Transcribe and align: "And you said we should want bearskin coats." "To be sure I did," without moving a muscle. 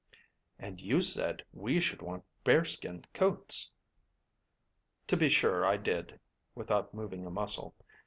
"And 0.57 0.81
you 0.81 0.99
said 1.01 1.45
we 1.53 1.79
should 1.79 2.01
want 2.01 2.23
bearskin 2.43 3.05
coats." 3.13 3.69
"To 5.05 5.15
be 5.15 5.29
sure 5.29 5.63
I 5.63 5.77
did," 5.77 6.19
without 6.55 6.91
moving 6.91 7.23
a 7.27 7.29
muscle. 7.29 7.75